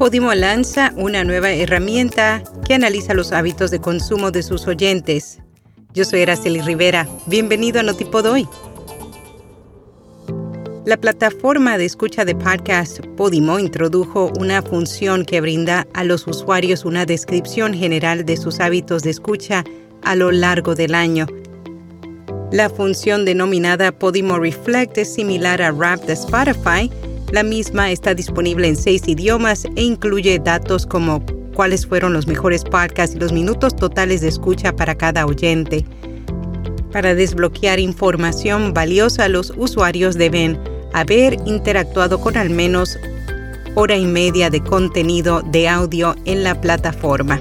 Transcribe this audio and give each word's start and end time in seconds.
Podimo 0.00 0.32
lanza 0.32 0.94
una 0.96 1.24
nueva 1.24 1.50
herramienta 1.50 2.42
que 2.66 2.72
analiza 2.72 3.12
los 3.12 3.32
hábitos 3.32 3.70
de 3.70 3.82
consumo 3.82 4.30
de 4.30 4.42
sus 4.42 4.66
oyentes. 4.66 5.40
Yo 5.92 6.06
soy 6.06 6.22
Araceli 6.22 6.62
Rivera. 6.62 7.06
Bienvenido 7.26 7.80
a 7.80 7.82
Notipod 7.82 8.24
hoy. 8.24 8.48
La 10.86 10.96
plataforma 10.96 11.76
de 11.76 11.84
escucha 11.84 12.24
de 12.24 12.34
podcast 12.34 13.04
Podimo 13.18 13.58
introdujo 13.58 14.32
una 14.40 14.62
función 14.62 15.26
que 15.26 15.42
brinda 15.42 15.86
a 15.92 16.02
los 16.02 16.26
usuarios 16.26 16.86
una 16.86 17.04
descripción 17.04 17.74
general 17.74 18.24
de 18.24 18.38
sus 18.38 18.58
hábitos 18.60 19.02
de 19.02 19.10
escucha 19.10 19.64
a 20.02 20.16
lo 20.16 20.32
largo 20.32 20.74
del 20.74 20.94
año. 20.94 21.26
La 22.52 22.70
función 22.70 23.26
denominada 23.26 23.92
Podimo 23.92 24.38
Reflect 24.38 24.96
es 24.96 25.12
similar 25.12 25.60
a 25.60 25.72
Rap 25.72 26.00
de 26.04 26.14
Spotify. 26.14 26.90
La 27.32 27.44
misma 27.44 27.92
está 27.92 28.12
disponible 28.12 28.66
en 28.66 28.76
seis 28.76 29.06
idiomas 29.06 29.64
e 29.76 29.82
incluye 29.82 30.40
datos 30.40 30.84
como 30.84 31.24
cuáles 31.54 31.86
fueron 31.86 32.12
los 32.12 32.26
mejores 32.26 32.64
podcasts 32.64 33.14
y 33.14 33.20
los 33.20 33.32
minutos 33.32 33.76
totales 33.76 34.20
de 34.20 34.28
escucha 34.28 34.72
para 34.74 34.96
cada 34.96 35.26
oyente. 35.26 35.84
Para 36.90 37.14
desbloquear 37.14 37.78
información 37.78 38.74
valiosa, 38.74 39.28
los 39.28 39.52
usuarios 39.56 40.16
deben 40.16 40.58
haber 40.92 41.34
interactuado 41.46 42.20
con 42.20 42.36
al 42.36 42.50
menos 42.50 42.98
hora 43.76 43.96
y 43.96 44.06
media 44.06 44.50
de 44.50 44.60
contenido 44.60 45.42
de 45.42 45.68
audio 45.68 46.16
en 46.24 46.42
la 46.42 46.60
plataforma. 46.60 47.40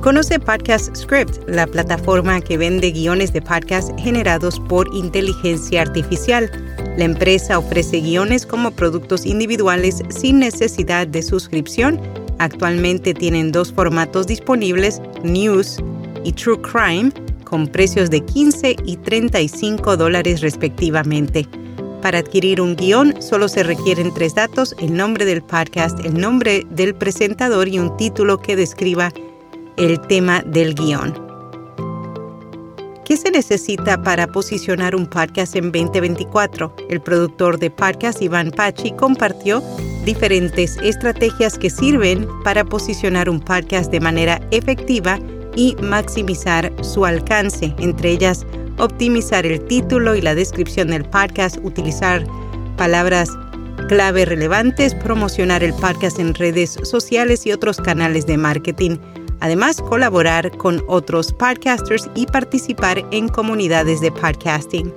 Conoce 0.00 0.40
Podcast 0.40 0.96
Script, 0.96 1.46
la 1.46 1.66
plataforma 1.66 2.40
que 2.40 2.56
vende 2.56 2.90
guiones 2.90 3.34
de 3.34 3.42
podcast 3.42 3.90
generados 3.98 4.58
por 4.58 4.88
inteligencia 4.94 5.82
artificial. 5.82 6.50
La 6.96 7.04
empresa 7.04 7.58
ofrece 7.58 8.00
guiones 8.00 8.46
como 8.46 8.70
productos 8.70 9.26
individuales 9.26 10.02
sin 10.08 10.38
necesidad 10.38 11.06
de 11.06 11.22
suscripción. 11.22 12.00
Actualmente 12.38 13.12
tienen 13.12 13.52
dos 13.52 13.74
formatos 13.74 14.26
disponibles, 14.26 15.02
News 15.22 15.76
y 16.24 16.32
True 16.32 16.62
Crime, 16.62 17.12
con 17.44 17.66
precios 17.68 18.08
de 18.08 18.24
15 18.24 18.76
y 18.82 18.96
35 18.96 19.98
dólares 19.98 20.40
respectivamente. 20.40 21.46
Para 22.00 22.20
adquirir 22.20 22.62
un 22.62 22.74
guion 22.74 23.20
solo 23.20 23.48
se 23.48 23.64
requieren 23.64 24.14
tres 24.14 24.34
datos, 24.34 24.74
el 24.80 24.96
nombre 24.96 25.26
del 25.26 25.42
podcast, 25.42 26.00
el 26.06 26.18
nombre 26.18 26.66
del 26.70 26.94
presentador 26.94 27.68
y 27.68 27.78
un 27.78 27.94
título 27.98 28.38
que 28.40 28.56
describa 28.56 29.12
el 29.76 30.00
tema 30.00 30.42
del 30.42 30.74
guion. 30.74 31.14
¿Qué 33.04 33.16
se 33.16 33.30
necesita 33.30 34.00
para 34.02 34.28
posicionar 34.28 34.94
un 34.94 35.06
podcast 35.06 35.56
en 35.56 35.72
2024? 35.72 36.74
El 36.88 37.00
productor 37.00 37.58
de 37.58 37.70
podcast 37.70 38.22
Iván 38.22 38.52
Pachi 38.52 38.92
compartió 38.92 39.62
diferentes 40.04 40.76
estrategias 40.78 41.58
que 41.58 41.70
sirven 41.70 42.28
para 42.44 42.64
posicionar 42.64 43.28
un 43.28 43.40
podcast 43.40 43.90
de 43.90 44.00
manera 44.00 44.40
efectiva 44.52 45.18
y 45.56 45.74
maximizar 45.82 46.72
su 46.82 47.04
alcance, 47.04 47.74
entre 47.78 48.10
ellas 48.10 48.46
optimizar 48.78 49.44
el 49.44 49.64
título 49.66 50.14
y 50.14 50.20
la 50.20 50.34
descripción 50.34 50.88
del 50.88 51.04
podcast, 51.04 51.58
utilizar 51.62 52.24
palabras 52.76 53.30
clave 53.88 54.24
relevantes, 54.24 54.94
promocionar 54.94 55.62
el 55.62 55.74
podcast 55.74 56.18
en 56.18 56.34
redes 56.34 56.78
sociales 56.82 57.46
y 57.46 57.52
otros 57.52 57.78
canales 57.78 58.26
de 58.26 58.36
marketing. 58.36 58.98
Además, 59.40 59.80
colaborar 59.80 60.56
con 60.56 60.82
otros 60.86 61.32
podcasters 61.32 62.08
y 62.14 62.26
participar 62.26 63.04
en 63.10 63.28
comunidades 63.28 64.00
de 64.00 64.12
podcasting. 64.12 64.92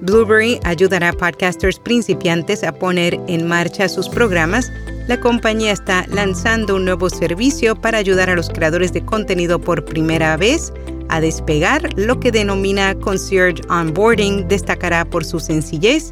Blueberry 0.00 0.60
ayudará 0.64 1.10
a 1.10 1.12
podcasters 1.12 1.78
principiantes 1.78 2.62
a 2.62 2.72
poner 2.72 3.18
en 3.26 3.48
marcha 3.48 3.88
sus 3.88 4.08
programas 4.08 4.70
la 5.06 5.20
compañía 5.20 5.72
está 5.72 6.06
lanzando 6.08 6.76
un 6.76 6.86
nuevo 6.86 7.10
servicio 7.10 7.76
para 7.76 7.98
ayudar 7.98 8.30
a 8.30 8.34
los 8.34 8.48
creadores 8.48 8.90
de 8.94 9.04
contenido 9.04 9.60
por 9.60 9.84
primera 9.84 10.38
vez 10.38 10.72
a 11.10 11.20
despegar. 11.20 11.90
Lo 11.98 12.20
que 12.20 12.32
denomina 12.32 12.94
Concierge 12.94 13.60
Onboarding 13.68 14.48
destacará 14.48 15.04
por 15.04 15.22
su 15.26 15.40
sencillez. 15.40 16.08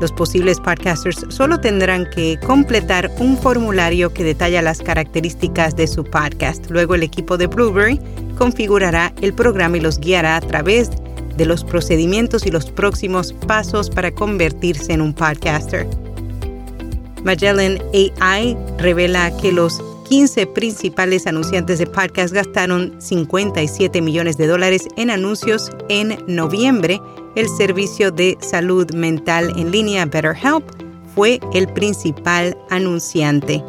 Los 0.00 0.12
posibles 0.12 0.60
podcasters 0.60 1.24
solo 1.28 1.60
tendrán 1.60 2.08
que 2.10 2.38
completar 2.44 3.10
un 3.18 3.38
formulario 3.38 4.12
que 4.12 4.24
detalla 4.24 4.60
las 4.60 4.80
características 4.80 5.76
de 5.76 5.86
su 5.86 6.04
podcast. 6.04 6.68
Luego 6.70 6.94
el 6.94 7.02
equipo 7.02 7.36
de 7.36 7.46
Blueberry 7.46 8.00
configurará 8.36 9.12
el 9.22 9.32
programa 9.32 9.76
y 9.76 9.80
los 9.80 9.98
guiará 9.98 10.36
a 10.36 10.40
través 10.40 10.90
de 11.36 11.46
los 11.46 11.64
procedimientos 11.64 12.46
y 12.46 12.50
los 12.50 12.70
próximos 12.70 13.32
pasos 13.32 13.90
para 13.90 14.12
convertirse 14.12 14.92
en 14.92 15.00
un 15.00 15.14
podcaster. 15.14 15.86
Magellan 17.24 17.78
AI 17.94 18.56
revela 18.78 19.34
que 19.38 19.50
los 19.50 19.82
15 20.04 20.46
principales 20.48 21.26
anunciantes 21.26 21.78
de 21.78 21.86
podcast 21.86 22.32
gastaron 22.34 22.94
57 23.00 24.02
millones 24.02 24.36
de 24.36 24.46
dólares 24.46 24.86
en 24.96 25.10
anuncios 25.10 25.70
en 25.88 26.18
noviembre. 26.26 27.00
El 27.34 27.48
servicio 27.48 28.10
de 28.10 28.36
salud 28.40 28.92
mental 28.94 29.52
en 29.56 29.70
línea 29.70 30.04
BetterHelp 30.04 30.64
fue 31.14 31.40
el 31.52 31.68
principal 31.68 32.56
anunciante. 32.70 33.64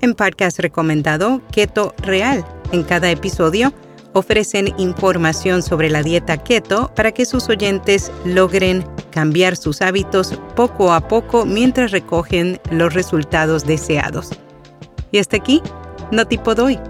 En 0.00 0.14
podcast 0.14 0.58
recomendado 0.60 1.40
Keto 1.50 1.94
Real. 1.98 2.44
En 2.72 2.82
cada 2.82 3.10
episodio 3.10 3.72
ofrecen 4.12 4.72
información 4.78 5.62
sobre 5.62 5.90
la 5.90 6.02
dieta 6.02 6.36
keto 6.36 6.90
para 6.94 7.12
que 7.12 7.26
sus 7.26 7.48
oyentes 7.48 8.12
logren 8.24 8.84
cambiar 9.14 9.56
sus 9.56 9.80
hábitos 9.80 10.34
poco 10.56 10.92
a 10.92 11.06
poco 11.06 11.46
mientras 11.46 11.92
recogen 11.92 12.60
los 12.72 12.94
resultados 12.94 13.64
deseados. 13.64 14.30
Y 15.12 15.18
hasta 15.18 15.36
aquí, 15.36 15.62
no 16.10 16.26
tipo 16.26 16.56
doy. 16.56 16.80